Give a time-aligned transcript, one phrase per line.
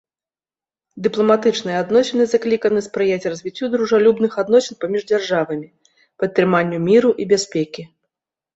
[1.07, 5.67] Дыпламатычныя адносіны закліканы спрыяць развіццю дружалюбных адносін паміж дзяржавамі,
[6.23, 7.83] падтрыманню міру і бяспекі.